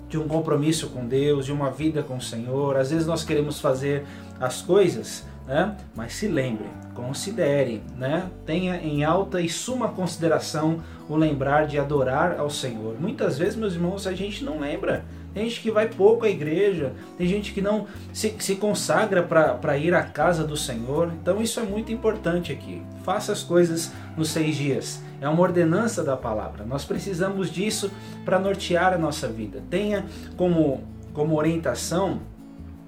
de 0.07 0.17
um 0.17 0.27
compromisso 0.27 0.89
com 0.89 1.05
Deus, 1.05 1.45
de 1.45 1.51
uma 1.51 1.69
vida 1.69 2.01
com 2.01 2.17
o 2.17 2.21
Senhor. 2.21 2.77
Às 2.77 2.91
vezes 2.91 3.05
nós 3.05 3.23
queremos 3.23 3.59
fazer 3.59 4.05
as 4.39 4.61
coisas 4.61 5.25
né? 5.47 5.75
Mas 5.95 6.13
se 6.13 6.27
lembre, 6.27 6.67
considere, 6.93 7.83
né? 7.97 8.29
Tenha 8.45 8.77
em 8.77 9.03
alta 9.03 9.41
e 9.41 9.49
suma 9.49 9.89
consideração 9.89 10.79
o 11.09 11.15
lembrar 11.15 11.67
de 11.67 11.77
adorar 11.77 12.39
ao 12.39 12.49
Senhor. 12.49 12.95
Muitas 12.99 13.37
vezes, 13.37 13.55
meus 13.55 13.73
irmãos, 13.73 14.07
a 14.07 14.13
gente 14.13 14.43
não 14.43 14.59
lembra. 14.59 15.03
Tem 15.33 15.47
gente 15.47 15.61
que 15.61 15.71
vai 15.71 15.87
pouco 15.87 16.25
à 16.25 16.29
igreja, 16.29 16.91
tem 17.17 17.25
gente 17.25 17.53
que 17.53 17.61
não 17.61 17.87
se, 18.13 18.35
se 18.39 18.55
consagra 18.55 19.23
para 19.23 19.77
ir 19.77 19.93
à 19.93 20.03
casa 20.03 20.43
do 20.43 20.57
Senhor. 20.57 21.11
Então 21.21 21.41
isso 21.41 21.59
é 21.59 21.63
muito 21.63 21.91
importante 21.91 22.51
aqui. 22.51 22.81
Faça 23.03 23.31
as 23.31 23.41
coisas 23.41 23.93
nos 24.17 24.29
seis 24.29 24.55
dias. 24.55 25.01
É 25.21 25.29
uma 25.29 25.41
ordenança 25.41 26.03
da 26.03 26.17
palavra. 26.17 26.65
Nós 26.65 26.83
precisamos 26.83 27.49
disso 27.49 27.89
para 28.25 28.39
nortear 28.39 28.93
a 28.93 28.97
nossa 28.97 29.27
vida. 29.27 29.63
Tenha 29.69 30.05
como, 30.35 30.83
como 31.13 31.37
orientação 31.37 32.19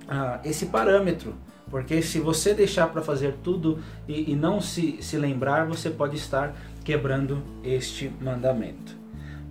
ah, 0.08 0.40
esse 0.44 0.66
parâmetro. 0.66 1.36
Porque 1.74 2.04
se 2.04 2.20
você 2.20 2.54
deixar 2.54 2.90
para 2.90 3.02
fazer 3.02 3.34
tudo 3.42 3.80
e, 4.08 4.32
e 4.32 4.36
não 4.36 4.62
se, 4.62 5.00
se 5.02 5.18
lembrar, 5.18 5.66
você 5.66 5.90
pode 5.90 6.16
estar 6.16 6.56
quebrando 6.84 7.42
este 7.64 8.12
mandamento. 8.22 8.96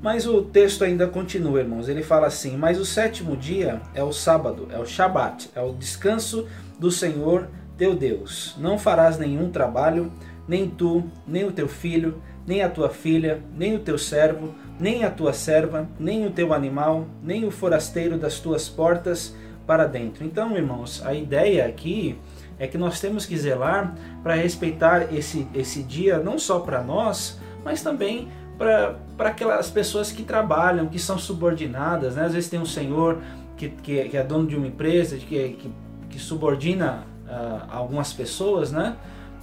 Mas 0.00 0.24
o 0.24 0.40
texto 0.40 0.84
ainda 0.84 1.08
continua, 1.08 1.58
irmãos. 1.58 1.88
Ele 1.88 2.00
fala 2.00 2.28
assim: 2.28 2.56
Mas 2.56 2.78
o 2.78 2.84
sétimo 2.84 3.36
dia 3.36 3.82
é 3.92 4.04
o 4.04 4.12
sábado, 4.12 4.68
é 4.70 4.78
o 4.78 4.86
Shabat, 4.86 5.50
é 5.52 5.60
o 5.60 5.72
descanso 5.72 6.46
do 6.78 6.92
Senhor 6.92 7.48
teu 7.76 7.96
Deus. 7.96 8.54
Não 8.56 8.78
farás 8.78 9.18
nenhum 9.18 9.50
trabalho, 9.50 10.12
nem 10.46 10.70
tu, 10.70 11.02
nem 11.26 11.44
o 11.44 11.50
teu 11.50 11.66
filho, 11.66 12.22
nem 12.46 12.62
a 12.62 12.68
tua 12.68 12.88
filha, 12.88 13.42
nem 13.56 13.74
o 13.74 13.80
teu 13.80 13.98
servo, 13.98 14.54
nem 14.78 15.02
a 15.02 15.10
tua 15.10 15.32
serva, 15.32 15.88
nem 15.98 16.24
o 16.24 16.30
teu 16.30 16.54
animal, 16.54 17.04
nem 17.20 17.44
o 17.44 17.50
forasteiro 17.50 18.16
das 18.16 18.38
tuas 18.38 18.68
portas 18.68 19.34
para 19.72 19.86
dentro. 19.86 20.22
Então, 20.22 20.54
irmãos, 20.54 21.02
a 21.02 21.14
ideia 21.14 21.66
aqui 21.66 22.18
é 22.58 22.66
que 22.66 22.76
nós 22.76 23.00
temos 23.00 23.24
que 23.24 23.34
zelar 23.38 23.94
para 24.22 24.34
respeitar 24.34 25.14
esse, 25.14 25.48
esse 25.54 25.82
dia, 25.82 26.18
não 26.18 26.38
só 26.38 26.60
para 26.60 26.82
nós, 26.82 27.40
mas 27.64 27.82
também 27.82 28.28
para 28.58 29.30
aquelas 29.30 29.70
pessoas 29.70 30.12
que 30.12 30.24
trabalham, 30.24 30.86
que 30.88 30.98
são 30.98 31.18
subordinadas. 31.18 32.16
Né? 32.16 32.26
Às 32.26 32.34
vezes 32.34 32.50
tem 32.50 32.60
um 32.60 32.66
senhor 32.66 33.18
que, 33.56 33.70
que, 33.70 34.10
que 34.10 34.16
é 34.16 34.22
dono 34.22 34.46
de 34.46 34.56
uma 34.56 34.66
empresa, 34.66 35.16
que, 35.16 35.26
que, 35.26 35.70
que 36.10 36.18
subordina 36.18 37.06
uh, 37.26 37.66
algumas 37.70 38.12
pessoas, 38.12 38.70
né? 38.70 38.94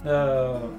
Uh, 0.04 0.70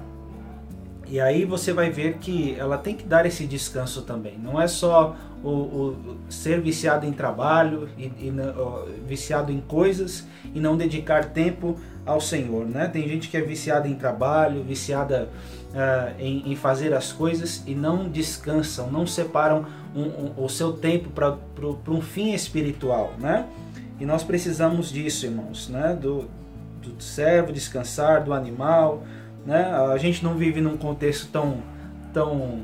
e 1.12 1.20
aí 1.20 1.44
você 1.44 1.74
vai 1.74 1.90
ver 1.90 2.14
que 2.14 2.56
ela 2.58 2.78
tem 2.78 2.96
que 2.96 3.04
dar 3.04 3.26
esse 3.26 3.46
descanso 3.46 4.00
também. 4.00 4.38
Não 4.38 4.58
é 4.58 4.66
só 4.66 5.14
o, 5.44 5.50
o 5.50 6.16
ser 6.30 6.58
viciado 6.62 7.04
em 7.04 7.12
trabalho, 7.12 7.86
e, 7.98 8.04
e 8.04 8.30
uh, 8.30 8.88
viciado 9.06 9.52
em 9.52 9.60
coisas 9.60 10.26
e 10.54 10.58
não 10.58 10.74
dedicar 10.74 11.26
tempo 11.26 11.78
ao 12.06 12.18
Senhor, 12.18 12.64
né? 12.64 12.88
Tem 12.88 13.06
gente 13.06 13.28
que 13.28 13.36
é 13.36 13.42
viciada 13.42 13.86
em 13.86 13.94
trabalho, 13.94 14.64
viciada 14.64 15.28
uh, 15.74 16.18
em, 16.18 16.50
em, 16.50 16.56
fazer 16.56 16.94
as 16.94 17.12
coisas 17.12 17.62
e 17.66 17.74
não 17.74 18.08
descansam, 18.08 18.90
não 18.90 19.06
separam 19.06 19.66
um, 19.94 20.04
um, 20.04 20.32
o 20.38 20.48
seu 20.48 20.72
tempo 20.72 21.10
para 21.10 21.36
um 21.88 22.00
fim 22.00 22.32
espiritual, 22.32 23.12
né? 23.18 23.46
E 24.00 24.06
nós 24.06 24.24
precisamos 24.24 24.90
disso, 24.90 25.26
irmãos, 25.26 25.68
né? 25.68 25.94
Do, 25.94 26.24
do 26.80 27.02
servo 27.02 27.52
descansar, 27.52 28.24
do 28.24 28.32
animal, 28.32 29.02
né? 29.44 29.64
A 29.92 29.96
gente 29.98 30.22
não 30.22 30.34
vive 30.34 30.60
num 30.60 30.76
contexto 30.76 31.28
tão, 31.32 31.62
tão 32.12 32.60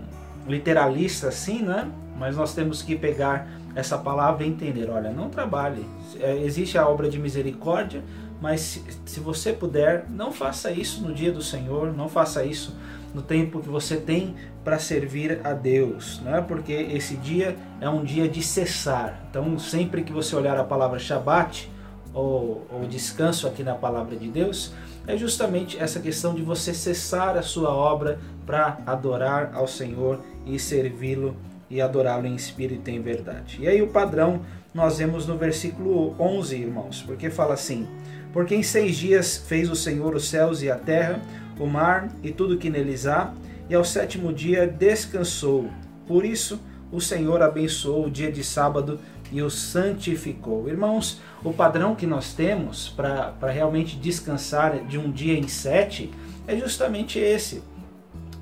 literalista 0.46 1.28
assim, 1.28 1.62
né? 1.62 1.90
Mas 2.16 2.36
nós 2.36 2.54
temos 2.54 2.82
que 2.82 2.96
pegar 2.96 3.48
essa 3.74 3.96
palavra 3.96 4.44
e 4.44 4.48
entender, 4.48 4.90
olha, 4.90 5.10
não 5.10 5.28
trabalhe. 5.28 5.84
É, 6.20 6.36
existe 6.38 6.76
a 6.76 6.88
obra 6.88 7.08
de 7.08 7.18
misericórdia, 7.18 8.02
mas 8.40 8.60
se, 8.60 8.84
se, 9.04 9.20
você 9.20 9.52
puder, 9.52 10.06
não 10.08 10.32
faça 10.32 10.70
isso 10.70 11.02
no 11.02 11.12
dia 11.12 11.30
do 11.30 11.42
Senhor, 11.42 11.92
não 11.92 12.08
faça 12.08 12.44
isso 12.44 12.74
no 13.14 13.22
tempo 13.22 13.60
que 13.60 13.68
você 13.68 13.96
tem 13.96 14.34
para 14.64 14.78
servir 14.78 15.40
a 15.44 15.52
Deus, 15.52 16.20
né? 16.20 16.44
porque 16.46 16.72
esse 16.72 17.16
dia 17.16 17.56
é 17.80 17.88
um 17.88 18.04
dia 18.04 18.28
de 18.28 18.42
cessar. 18.42 19.26
Então, 19.30 19.58
sempre 19.58 20.02
que 20.02 20.12
você 20.12 20.36
olhar 20.36 20.58
a 20.58 20.64
palavra 20.64 20.98
Shabat, 20.98 21.70
ou, 22.12 22.66
ou 22.70 22.86
descanso 22.88 23.46
aqui 23.46 23.62
na 23.62 23.74
palavra 23.74 24.16
de 24.16 24.28
Deus, 24.28 24.72
é 25.08 25.16
justamente 25.16 25.78
essa 25.78 25.98
questão 25.98 26.34
de 26.34 26.42
você 26.42 26.74
cessar 26.74 27.34
a 27.36 27.42
sua 27.42 27.70
obra 27.70 28.20
para 28.44 28.78
adorar 28.86 29.50
ao 29.54 29.66
Senhor 29.66 30.20
e 30.46 30.58
servi-lo 30.58 31.34
e 31.70 31.80
adorá-lo 31.80 32.26
em 32.26 32.34
espírito 32.34 32.90
e 32.90 32.94
em 32.94 33.00
verdade. 33.00 33.58
E 33.60 33.66
aí 33.66 33.80
o 33.80 33.88
padrão 33.88 34.42
nós 34.72 34.98
vemos 34.98 35.26
no 35.26 35.38
versículo 35.38 36.14
11, 36.20 36.56
irmãos, 36.56 37.02
porque 37.02 37.30
fala 37.30 37.54
assim: 37.54 37.88
Porque 38.34 38.54
em 38.54 38.62
seis 38.62 38.96
dias 38.96 39.38
fez 39.38 39.70
o 39.70 39.74
Senhor 39.74 40.14
os 40.14 40.28
céus 40.28 40.62
e 40.62 40.70
a 40.70 40.76
terra, 40.76 41.22
o 41.58 41.66
mar 41.66 42.10
e 42.22 42.30
tudo 42.30 42.58
que 42.58 42.68
neles 42.68 43.06
há, 43.06 43.32
e 43.68 43.74
ao 43.74 43.84
sétimo 43.84 44.30
dia 44.30 44.66
descansou. 44.66 45.70
Por 46.06 46.22
isso, 46.22 46.60
o 46.92 47.00
Senhor 47.00 47.42
abençoou 47.42 48.06
o 48.06 48.10
dia 48.10 48.30
de 48.30 48.44
sábado 48.44 49.00
e 49.30 49.42
o 49.42 49.50
santificou. 49.50 50.68
Irmãos, 50.68 51.20
o 51.44 51.52
padrão 51.52 51.94
que 51.94 52.06
nós 52.06 52.32
temos 52.32 52.88
para 52.88 53.50
realmente 53.50 53.96
descansar 53.96 54.84
de 54.86 54.98
um 54.98 55.10
dia 55.10 55.38
em 55.38 55.48
sete 55.48 56.10
é 56.46 56.56
justamente 56.56 57.18
esse. 57.18 57.62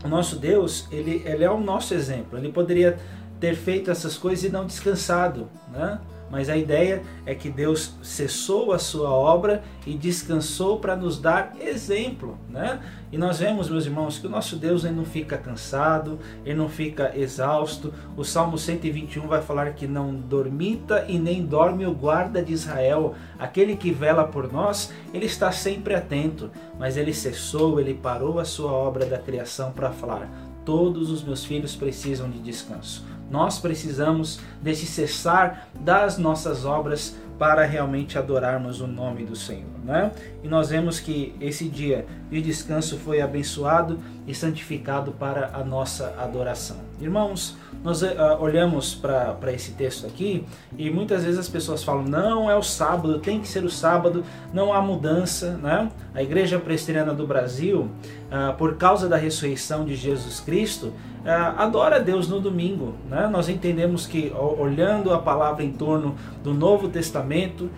O 0.05 0.09
nosso 0.09 0.37
Deus, 0.37 0.87
ele, 0.90 1.23
ele 1.25 1.45
é 1.45 1.50
o 1.50 1.59
nosso 1.59 1.95
exemplo. 1.95 2.38
Ele 2.38 2.52
poderia 2.52 2.99
ter 3.40 3.55
feito 3.55 3.90
essas 3.90 4.16
coisas 4.16 4.45
e 4.45 4.49
não 4.49 4.66
descansado, 4.66 5.49
né? 5.73 5.99
Mas 6.30 6.49
a 6.49 6.56
ideia 6.56 7.02
é 7.25 7.35
que 7.35 7.49
Deus 7.49 7.95
cessou 8.02 8.73
a 8.73 8.78
sua 8.78 9.11
obra 9.11 9.62
e 9.87 9.95
descansou 9.95 10.78
para 10.78 10.97
nos 10.97 11.18
dar 11.18 11.54
exemplo, 11.61 12.37
né? 12.49 12.80
E 13.12 13.16
nós 13.16 13.38
vemos, 13.38 13.71
meus 13.71 13.87
irmãos, 13.87 14.18
que 14.18 14.26
o 14.26 14.30
nosso 14.30 14.56
Deus 14.56 14.85
ele 14.85 14.97
não 14.97 15.04
fica 15.04 15.38
cansado, 15.38 16.18
ele 16.45 16.56
não 16.56 16.68
fica 16.68 17.12
exausto. 17.16 17.95
O 18.16 18.25
Salmo 18.25 18.59
121 18.59 19.28
vai 19.28 19.40
falar 19.40 19.73
que 19.75 19.87
não 19.87 20.12
dormita 20.12 21.04
e 21.09 21.18
nem 21.18 21.45
dorme 21.45 21.87
o 21.87 21.95
guarda 21.95 22.42
de 22.42 22.52
Israel, 22.52 23.14
aquele 23.38 23.76
que 23.76 23.92
vela 23.92 24.25
por 24.25 24.52
nós, 24.52 24.92
ele 25.14 25.26
está 25.26 25.52
sempre 25.52 25.95
atento, 25.95 26.50
mas 26.78 26.97
ele 26.97 27.14
cessou, 27.14 27.78
ele 27.78 27.95
parou 27.95 28.40
a 28.40 28.45
sua 28.45 28.73
obra 28.73 29.06
da 29.06 29.18
criação 29.18 29.71
para 29.71 29.92
falar: 29.92 30.28
todos 30.64 31.11
os 31.11 31.23
meus 31.23 31.45
filhos 31.45 31.76
precisam 31.76 32.28
de 32.28 32.40
descanso. 32.40 33.06
Nós 33.30 33.59
precisamos 33.59 34.40
desse 34.62 34.87
cessar 34.87 35.68
das 35.80 36.16
nossas 36.18 36.64
obras 36.64 37.16
para 37.38 37.64
realmente 37.64 38.18
adorarmos 38.18 38.80
o 38.80 38.87
nome 38.87 39.25
do 39.25 39.37
Senhor. 39.37 39.75
Né? 39.87 40.11
E 40.43 40.49
nós 40.49 40.71
vemos 40.71 40.99
que 40.99 41.33
esse 41.40 41.69
dia 41.69 42.05
de 42.28 42.43
descanso 42.43 42.99
foi 42.99 43.21
abençoado 43.21 44.00
e 44.26 44.35
santificado 44.35 45.12
para 45.12 45.50
a 45.55 45.62
nossa 45.62 46.12
adoração. 46.19 46.78
Irmãos, 47.00 47.57
nós 47.85 48.02
uh, 48.02 48.07
olhamos 48.40 48.97
para 48.97 49.52
esse 49.52 49.73
texto 49.73 50.05
aqui 50.05 50.45
e 50.76 50.90
muitas 50.90 51.23
vezes 51.23 51.38
as 51.38 51.49
pessoas 51.49 51.85
falam: 51.85 52.02
não 52.02 52.50
é 52.50 52.57
o 52.57 52.62
sábado, 52.62 53.21
tem 53.21 53.38
que 53.38 53.47
ser 53.47 53.64
o 53.64 53.71
sábado, 53.71 54.25
não 54.52 54.73
há 54.73 54.83
mudança. 54.83 55.52
Né? 55.52 55.88
A 56.12 56.21
Igreja 56.21 56.59
Presbiteriana 56.59 57.14
do 57.14 57.25
Brasil, 57.25 57.83
uh, 57.83 58.57
por 58.59 58.75
causa 58.75 59.09
da 59.09 59.16
ressurreição 59.16 59.85
de 59.85 59.95
Jesus 59.95 60.40
Cristo, 60.40 60.87
uh, 60.87 61.59
adora 61.59 62.00
Deus 62.00 62.26
no 62.26 62.40
domingo. 62.40 62.97
Né? 63.09 63.28
Nós 63.31 63.49
entendemos 63.49 64.05
que, 64.05 64.33
olhando 64.59 65.12
a 65.12 65.19
palavra 65.19 65.62
em 65.62 65.71
torno 65.71 66.16
do 66.43 66.52
Novo 66.52 66.88
Testamento, 66.88 67.71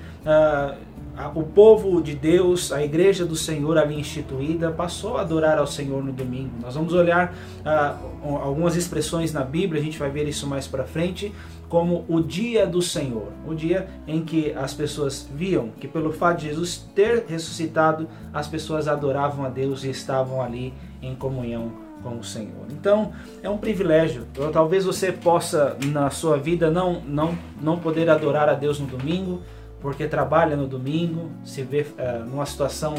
o 1.35 1.43
povo 1.43 2.01
de 2.01 2.15
Deus, 2.15 2.71
a 2.71 2.83
igreja 2.83 3.25
do 3.25 3.35
Senhor 3.35 3.77
ali 3.77 3.99
instituída, 3.99 4.71
passou 4.71 5.17
a 5.17 5.23
adorar 5.23 5.59
ao 5.59 5.67
Senhor 5.67 6.03
no 6.03 6.13
domingo. 6.13 6.53
Nós 6.63 6.75
vamos 6.75 6.93
olhar 6.93 7.35
uh, 7.65 8.37
algumas 8.43 8.77
expressões 8.77 9.33
na 9.33 9.43
Bíblia, 9.43 9.81
a 9.81 9.85
gente 9.85 9.99
vai 9.99 10.11
ver 10.11 10.29
isso 10.29 10.47
mais 10.47 10.67
para 10.67 10.85
frente, 10.85 11.33
como 11.69 12.05
o 12.09 12.21
dia 12.21 12.67
do 12.67 12.81
Senhor, 12.81 13.29
o 13.47 13.55
dia 13.55 13.89
em 14.07 14.25
que 14.25 14.53
as 14.53 14.73
pessoas 14.73 15.29
viam 15.35 15.71
que 15.79 15.87
pelo 15.89 16.13
fato 16.13 16.39
de 16.39 16.47
Jesus 16.47 16.89
ter 16.95 17.25
ressuscitado, 17.29 18.09
as 18.33 18.47
pessoas 18.47 18.89
adoravam 18.89 19.45
a 19.45 19.49
Deus 19.49 19.85
e 19.85 19.91
estavam 19.91 20.41
ali 20.41 20.73
em 21.03 21.15
comunhão 21.15 21.73
com 22.03 22.17
o 22.19 22.25
Senhor. 22.25 22.67
Então, 22.71 23.13
é 23.43 23.51
um 23.51 23.59
privilégio. 23.59 24.27
Talvez 24.53 24.85
você 24.85 25.13
possa 25.13 25.77
na 25.87 26.11
sua 26.11 26.39
vida 26.39 26.71
não 26.71 27.01
não 27.01 27.37
não 27.61 27.79
poder 27.79 28.09
adorar 28.09 28.49
a 28.49 28.55
Deus 28.55 28.79
no 28.79 28.87
domingo, 28.87 29.43
porque 29.81 30.07
trabalha 30.07 30.57
no 30.57 30.67
domingo, 30.67 31.31
se 31.45 31.63
vê 31.63 31.83
uh, 31.83 32.25
numa 32.25 32.47
situação 32.47 32.95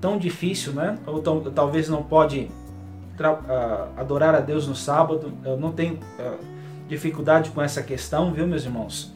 tão 0.00 0.18
difícil, 0.18 0.72
né? 0.72 0.98
Ou 1.06 1.20
tão, 1.20 1.40
talvez 1.40 1.88
não 1.88 2.02
pode 2.02 2.50
uh, 3.18 3.88
adorar 3.96 4.34
a 4.34 4.40
Deus 4.40 4.66
no 4.66 4.74
sábado. 4.74 5.32
Eu 5.44 5.56
não 5.56 5.72
tenho 5.72 5.94
uh, 5.94 6.38
dificuldade 6.88 7.50
com 7.50 7.60
essa 7.62 7.82
questão, 7.82 8.32
viu, 8.32 8.46
meus 8.46 8.64
irmãos? 8.64 9.12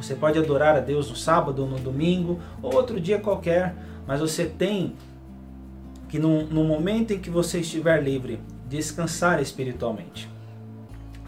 Você 0.00 0.14
pode 0.14 0.38
adorar 0.38 0.76
a 0.76 0.80
Deus 0.80 1.10
no 1.10 1.16
sábado, 1.16 1.66
no 1.66 1.78
domingo 1.78 2.38
ou 2.62 2.74
outro 2.74 3.00
dia 3.00 3.18
qualquer, 3.18 3.74
mas 4.06 4.20
você 4.20 4.44
tem 4.46 4.94
que 6.08 6.18
no, 6.18 6.44
no 6.46 6.64
momento 6.64 7.12
em 7.12 7.18
que 7.18 7.28
você 7.28 7.60
estiver 7.60 8.02
livre, 8.02 8.40
descansar 8.68 9.42
espiritualmente. 9.42 10.28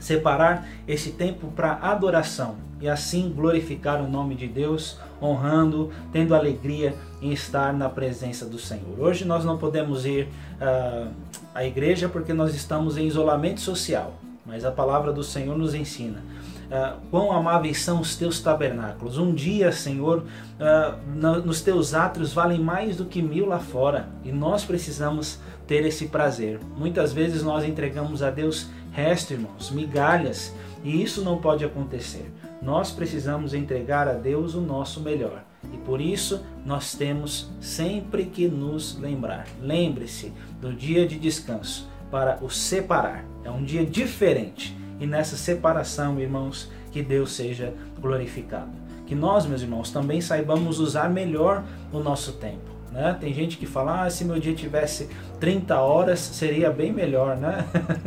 Separar 0.00 0.66
esse 0.88 1.12
tempo 1.12 1.48
para 1.54 1.74
adoração 1.74 2.56
e 2.80 2.88
assim 2.88 3.30
glorificar 3.30 4.02
o 4.02 4.08
nome 4.08 4.34
de 4.34 4.48
Deus, 4.48 4.98
honrando, 5.22 5.92
tendo 6.12 6.34
alegria 6.34 6.96
em 7.20 7.32
estar 7.32 7.72
na 7.72 7.88
presença 7.88 8.46
do 8.46 8.58
Senhor. 8.58 8.98
Hoje 8.98 9.24
nós 9.24 9.44
não 9.44 9.58
podemos 9.58 10.06
ir 10.06 10.26
uh, 10.60 11.08
à 11.54 11.64
igreja 11.64 12.08
porque 12.08 12.32
nós 12.32 12.54
estamos 12.54 12.96
em 12.96 13.06
isolamento 13.06 13.60
social, 13.60 14.14
mas 14.46 14.64
a 14.64 14.72
palavra 14.72 15.12
do 15.12 15.22
Senhor 15.22 15.56
nos 15.56 15.74
ensina 15.74 16.22
Uh, 16.70 17.00
quão 17.10 17.32
amáveis 17.32 17.82
são 17.82 18.00
os 18.00 18.14
teus 18.14 18.38
tabernáculos. 18.38 19.18
Um 19.18 19.34
dia, 19.34 19.72
Senhor, 19.72 20.18
uh, 20.18 20.96
no, 21.16 21.40
nos 21.44 21.60
teus 21.60 21.94
átrios 21.94 22.32
valem 22.32 22.60
mais 22.60 22.96
do 22.96 23.06
que 23.06 23.20
mil 23.20 23.44
lá 23.44 23.58
fora 23.58 24.08
e 24.24 24.30
nós 24.30 24.64
precisamos 24.64 25.40
ter 25.66 25.84
esse 25.84 26.06
prazer. 26.06 26.60
Muitas 26.76 27.12
vezes 27.12 27.42
nós 27.42 27.64
entregamos 27.64 28.22
a 28.22 28.30
Deus 28.30 28.68
resto, 28.90 29.32
irmãos, 29.32 29.70
migalhas, 29.70 30.54
e 30.82 31.02
isso 31.02 31.22
não 31.22 31.38
pode 31.38 31.64
acontecer. 31.64 32.32
Nós 32.62 32.90
precisamos 32.90 33.54
entregar 33.54 34.08
a 34.08 34.14
Deus 34.14 34.54
o 34.54 34.60
nosso 34.60 35.00
melhor. 35.00 35.44
E 35.72 35.76
por 35.78 36.00
isso 36.00 36.44
nós 36.64 36.94
temos 36.94 37.50
sempre 37.60 38.24
que 38.26 38.48
nos 38.48 38.98
lembrar. 38.98 39.46
Lembre-se 39.60 40.32
do 40.60 40.72
dia 40.72 41.06
de 41.06 41.18
descanso 41.18 41.88
para 42.10 42.38
o 42.42 42.50
separar. 42.50 43.24
É 43.44 43.50
um 43.50 43.64
dia 43.64 43.84
diferente 43.84 44.76
e 45.00 45.06
nessa 45.06 45.36
separação, 45.36 46.20
irmãos, 46.20 46.70
que 46.92 47.02
Deus 47.02 47.32
seja 47.32 47.72
glorificado. 47.98 48.70
Que 49.06 49.14
nós, 49.14 49.46
meus 49.46 49.62
irmãos, 49.62 49.90
também 49.90 50.20
saibamos 50.20 50.78
usar 50.78 51.08
melhor 51.08 51.64
o 51.90 51.98
nosso 51.98 52.34
tempo. 52.34 52.69
Né? 52.92 53.16
Tem 53.20 53.32
gente 53.32 53.56
que 53.56 53.66
fala, 53.66 54.04
ah, 54.04 54.10
se 54.10 54.24
meu 54.24 54.38
dia 54.38 54.54
tivesse 54.54 55.08
30 55.38 55.78
horas, 55.80 56.18
seria 56.18 56.70
bem 56.70 56.92
melhor, 56.92 57.36
né? 57.36 57.64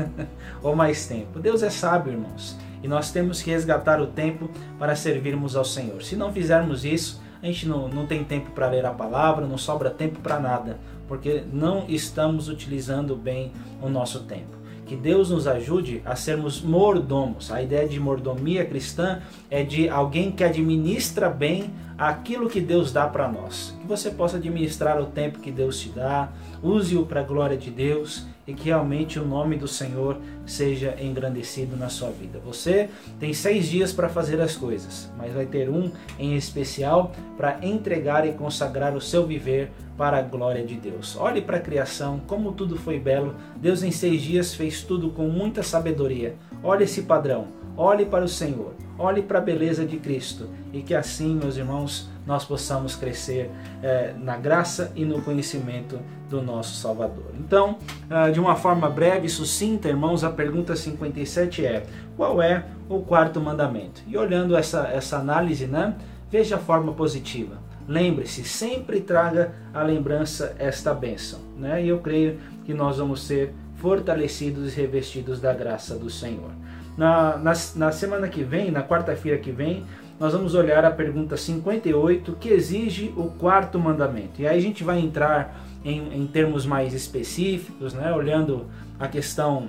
Ou 0.61 0.75
mais 0.75 1.07
tempo. 1.07 1.39
Deus 1.39 1.63
é 1.63 1.69
sábio, 1.69 2.13
irmãos. 2.13 2.57
E 2.81 2.87
nós 2.87 3.11
temos 3.11 3.41
que 3.41 3.49
resgatar 3.49 4.01
o 4.01 4.07
tempo 4.07 4.49
para 4.77 4.95
servirmos 4.95 5.55
ao 5.55 5.63
Senhor. 5.63 6.03
Se 6.03 6.17
não 6.17 6.33
fizermos 6.33 6.83
isso, 6.83 7.21
a 7.41 7.45
gente 7.45 7.67
não, 7.67 7.87
não 7.87 8.05
tem 8.05 8.23
tempo 8.23 8.51
para 8.51 8.69
ler 8.69 8.85
a 8.85 8.91
palavra, 8.91 9.45
não 9.45 9.57
sobra 9.57 9.89
tempo 9.89 10.19
para 10.19 10.39
nada, 10.39 10.77
porque 11.07 11.43
não 11.51 11.85
estamos 11.87 12.49
utilizando 12.49 13.15
bem 13.15 13.51
o 13.81 13.89
nosso 13.89 14.21
tempo. 14.21 14.63
Que 14.85 14.97
Deus 14.97 15.29
nos 15.29 15.47
ajude 15.47 16.01
a 16.05 16.15
sermos 16.15 16.61
mordomos. 16.61 17.51
A 17.51 17.61
ideia 17.61 17.87
de 17.87 17.99
mordomia 17.99 18.65
cristã 18.65 19.21
é 19.49 19.63
de 19.63 19.87
alguém 19.87 20.31
que 20.31 20.43
administra 20.43 21.29
bem 21.29 21.73
aquilo 21.97 22.49
que 22.49 22.59
Deus 22.59 22.91
dá 22.91 23.07
para 23.07 23.27
nós. 23.27 23.77
Você 23.93 24.09
possa 24.09 24.37
administrar 24.37 24.99
o 24.99 25.05
tempo 25.05 25.37
que 25.37 25.51
Deus 25.51 25.79
te 25.79 25.89
dá, 25.89 26.31
use-o 26.63 27.05
para 27.05 27.19
a 27.19 27.23
glória 27.23 27.55
de 27.55 27.69
Deus 27.69 28.25
e 28.47 28.51
que 28.51 28.65
realmente 28.65 29.19
o 29.19 29.23
nome 29.23 29.55
do 29.55 29.67
Senhor 29.67 30.17
seja 30.47 30.95
engrandecido 30.99 31.77
na 31.77 31.89
sua 31.89 32.09
vida. 32.09 32.39
Você 32.43 32.89
tem 33.19 33.35
seis 33.35 33.67
dias 33.67 33.93
para 33.93 34.09
fazer 34.09 34.41
as 34.41 34.55
coisas, 34.55 35.11
mas 35.15 35.31
vai 35.31 35.45
ter 35.45 35.69
um 35.69 35.91
em 36.17 36.35
especial 36.35 37.11
para 37.37 37.63
entregar 37.63 38.27
e 38.27 38.33
consagrar 38.33 38.95
o 38.95 38.99
seu 38.99 39.27
viver 39.27 39.69
para 39.95 40.17
a 40.17 40.23
glória 40.23 40.65
de 40.65 40.73
Deus. 40.73 41.15
Olhe 41.15 41.39
para 41.39 41.57
a 41.57 41.61
criação, 41.61 42.19
como 42.25 42.51
tudo 42.51 42.75
foi 42.75 42.97
belo. 42.97 43.35
Deus 43.57 43.83
em 43.83 43.91
seis 43.91 44.23
dias 44.23 44.55
fez 44.55 44.81
tudo 44.81 45.11
com 45.11 45.27
muita 45.27 45.61
sabedoria. 45.61 46.33
Olhe 46.63 46.85
esse 46.85 47.03
padrão. 47.03 47.45
Olhe 47.77 48.05
para 48.05 48.25
o 48.25 48.27
Senhor, 48.27 48.73
olhe 48.97 49.21
para 49.21 49.39
a 49.39 49.41
beleza 49.41 49.85
de 49.85 49.97
Cristo 49.97 50.49
e 50.71 50.81
que 50.81 50.93
assim, 50.93 51.35
meus 51.35 51.57
irmãos, 51.57 52.09
nós 52.25 52.45
possamos 52.45 52.95
crescer 52.95 53.49
é, 53.81 54.13
na 54.17 54.37
graça 54.37 54.91
e 54.95 55.03
no 55.03 55.21
conhecimento 55.21 55.99
do 56.29 56.41
nosso 56.41 56.75
Salvador. 56.75 57.31
Então, 57.39 57.77
ah, 58.09 58.29
de 58.29 58.39
uma 58.39 58.55
forma 58.55 58.89
breve 58.89 59.27
e 59.27 59.29
sucinta, 59.29 59.87
irmãos, 59.87 60.23
a 60.23 60.29
pergunta 60.29 60.75
57 60.75 61.65
é: 61.65 61.85
qual 62.15 62.41
é 62.41 62.65
o 62.89 63.01
quarto 63.01 63.39
mandamento? 63.39 64.01
E 64.07 64.17
olhando 64.17 64.55
essa, 64.55 64.87
essa 64.87 65.17
análise, 65.17 65.67
né, 65.67 65.95
veja 66.31 66.55
a 66.55 66.59
forma 66.59 66.93
positiva. 66.93 67.57
Lembre-se, 67.87 68.45
sempre 68.45 69.01
traga 69.01 69.53
a 69.73 69.83
lembrança 69.83 70.55
esta 70.57 70.93
bênção. 70.93 71.39
Né? 71.57 71.83
E 71.83 71.89
eu 71.89 71.99
creio 71.99 72.39
que 72.65 72.73
nós 72.73 72.97
vamos 72.97 73.23
ser 73.23 73.53
fortalecidos 73.75 74.71
e 74.71 74.79
revestidos 74.79 75.41
da 75.41 75.53
graça 75.53 75.95
do 75.95 76.09
Senhor. 76.09 76.51
Na, 76.97 77.37
na, 77.37 77.53
na 77.75 77.91
semana 77.91 78.27
que 78.27 78.43
vem, 78.43 78.71
na 78.71 78.83
quarta-feira 78.83 79.37
que 79.37 79.51
vem, 79.51 79.85
nós 80.19 80.33
vamos 80.33 80.53
olhar 80.53 80.85
a 80.85 80.91
pergunta 80.91 81.35
58, 81.35 82.37
que 82.39 82.49
exige 82.49 83.13
o 83.17 83.25
quarto 83.25 83.79
mandamento. 83.79 84.41
E 84.41 84.47
aí 84.47 84.57
a 84.57 84.61
gente 84.61 84.83
vai 84.83 84.99
entrar 84.99 85.59
em, 85.83 86.21
em 86.21 86.27
termos 86.27 86.65
mais 86.65 86.93
específicos, 86.93 87.93
né? 87.93 88.13
olhando 88.13 88.67
a 88.99 89.07
questão 89.07 89.67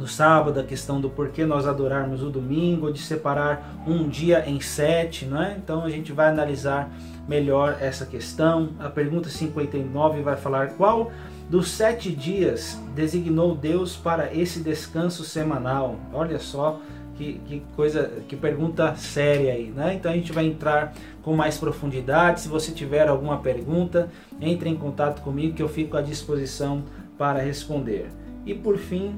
do 0.00 0.08
sábado, 0.08 0.58
a 0.58 0.64
questão 0.64 0.98
do 0.98 1.10
porquê 1.10 1.44
nós 1.44 1.66
adorarmos 1.66 2.22
o 2.22 2.30
domingo, 2.30 2.90
de 2.90 3.00
separar 3.00 3.82
um 3.86 4.08
dia 4.08 4.48
em 4.48 4.58
sete, 4.58 5.26
né? 5.26 5.60
Então 5.62 5.84
a 5.84 5.90
gente 5.90 6.10
vai 6.10 6.28
analisar 6.30 6.90
melhor 7.28 7.76
essa 7.78 8.06
questão. 8.06 8.70
A 8.78 8.88
pergunta 8.88 9.28
59 9.28 10.22
vai 10.22 10.36
falar 10.36 10.70
qual 10.70 11.12
dos 11.50 11.68
sete 11.68 12.12
dias 12.12 12.80
designou 12.94 13.56
Deus 13.56 13.96
para 13.96 14.32
esse 14.32 14.60
descanso 14.60 15.24
semanal. 15.24 15.96
Olha 16.12 16.38
só 16.38 16.80
que, 17.16 17.40
que, 17.44 17.62
coisa, 17.74 18.22
que 18.28 18.36
pergunta 18.36 18.94
séria 18.94 19.52
aí, 19.52 19.66
né? 19.66 19.94
Então 19.94 20.12
a 20.12 20.14
gente 20.14 20.30
vai 20.30 20.46
entrar 20.46 20.94
com 21.22 21.34
mais 21.34 21.58
profundidade. 21.58 22.42
Se 22.42 22.48
você 22.48 22.70
tiver 22.70 23.08
alguma 23.08 23.38
pergunta, 23.38 24.08
entre 24.40 24.70
em 24.70 24.76
contato 24.76 25.22
comigo 25.22 25.56
que 25.56 25.62
eu 25.62 25.68
fico 25.68 25.96
à 25.96 26.00
disposição 26.00 26.84
para 27.18 27.40
responder. 27.40 28.06
E 28.46 28.54
por 28.54 28.78
fim, 28.78 29.16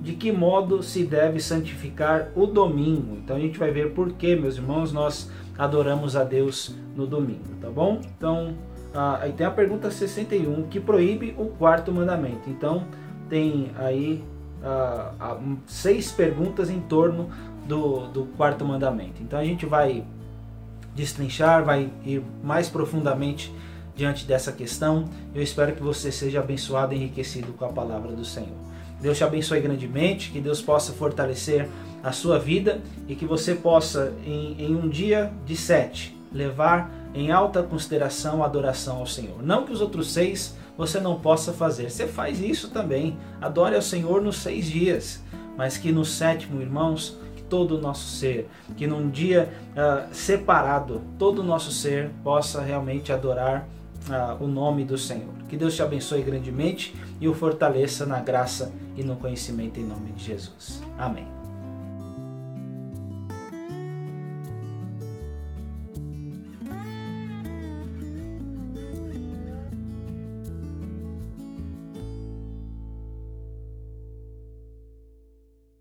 de 0.00 0.14
que 0.14 0.32
modo 0.32 0.82
se 0.82 1.04
deve 1.04 1.38
santificar 1.38 2.30
o 2.34 2.46
domingo. 2.46 3.18
Então 3.22 3.36
a 3.36 3.40
gente 3.40 3.58
vai 3.58 3.70
ver 3.70 3.92
por 3.92 4.12
que, 4.14 4.34
meus 4.34 4.56
irmãos, 4.56 4.90
nós 4.90 5.30
adoramos 5.58 6.16
a 6.16 6.24
Deus 6.24 6.74
no 6.96 7.06
domingo, 7.06 7.54
tá 7.60 7.68
bom? 7.68 8.00
Então, 8.16 8.54
ah, 8.94 9.18
aí 9.20 9.32
tem 9.32 9.46
a 9.46 9.50
pergunta 9.50 9.90
61 9.90 10.68
que 10.68 10.78
proíbe 10.78 11.34
o 11.36 11.46
quarto 11.46 11.90
mandamento. 11.92 12.48
Então, 12.48 12.86
tem 13.28 13.70
aí 13.76 14.22
ah, 14.62 15.12
ah, 15.20 15.38
seis 15.66 16.12
perguntas 16.12 16.70
em 16.70 16.80
torno 16.80 17.28
do, 17.66 18.06
do 18.08 18.24
quarto 18.36 18.64
mandamento. 18.64 19.22
Então 19.22 19.38
a 19.38 19.44
gente 19.44 19.66
vai 19.66 20.04
destrinchar, 20.94 21.64
vai 21.64 21.90
ir 22.04 22.22
mais 22.42 22.68
profundamente 22.68 23.52
diante 23.96 24.24
dessa 24.24 24.52
questão. 24.52 25.04
Eu 25.34 25.42
espero 25.42 25.72
que 25.74 25.82
você 25.82 26.10
seja 26.10 26.40
abençoado 26.40 26.94
e 26.94 26.96
enriquecido 26.96 27.52
com 27.52 27.64
a 27.64 27.68
palavra 27.68 28.12
do 28.12 28.24
Senhor. 28.24 28.56
Deus 29.00 29.18
te 29.18 29.24
abençoe 29.24 29.60
grandemente, 29.60 30.30
que 30.30 30.40
Deus 30.40 30.62
possa 30.62 30.92
fortalecer 30.92 31.68
a 32.02 32.12
sua 32.12 32.38
vida 32.38 32.80
e 33.08 33.14
que 33.14 33.26
você 33.26 33.54
possa, 33.54 34.14
em, 34.24 34.56
em 34.58 34.74
um 34.74 34.88
dia 34.88 35.32
de 35.44 35.56
sete, 35.56 36.16
levar 36.32 36.90
em 37.14 37.30
alta 37.30 37.62
consideração 37.62 38.42
a 38.42 38.46
adoração 38.46 38.98
ao 38.98 39.06
Senhor. 39.06 39.42
Não 39.42 39.64
que 39.64 39.72
os 39.72 39.80
outros 39.80 40.12
seis 40.12 40.56
você 40.76 40.98
não 40.98 41.20
possa 41.20 41.52
fazer, 41.52 41.90
você 41.90 42.06
faz 42.06 42.40
isso 42.40 42.70
também. 42.70 43.16
Adore 43.40 43.76
ao 43.76 43.82
Senhor 43.82 44.20
nos 44.20 44.36
seis 44.36 44.66
dias, 44.66 45.22
mas 45.56 45.78
que 45.78 45.92
no 45.92 46.04
sétimo, 46.04 46.60
irmãos, 46.60 47.16
que 47.36 47.42
todo 47.42 47.76
o 47.76 47.80
nosso 47.80 48.08
ser, 48.08 48.48
que 48.76 48.86
num 48.86 49.08
dia 49.08 49.48
uh, 49.70 50.12
separado, 50.12 51.00
todo 51.18 51.40
o 51.40 51.44
nosso 51.44 51.70
ser 51.70 52.10
possa 52.24 52.60
realmente 52.60 53.12
adorar 53.12 53.68
uh, 54.08 54.42
o 54.42 54.48
nome 54.48 54.84
do 54.84 54.98
Senhor. 54.98 55.32
Que 55.48 55.56
Deus 55.56 55.76
te 55.76 55.82
abençoe 55.82 56.22
grandemente 56.22 56.94
e 57.20 57.28
o 57.28 57.34
fortaleça 57.34 58.04
na 58.04 58.18
graça 58.18 58.72
e 58.96 59.04
no 59.04 59.14
conhecimento 59.16 59.78
em 59.78 59.84
nome 59.84 60.10
de 60.12 60.24
Jesus. 60.24 60.82
Amém. 60.98 61.33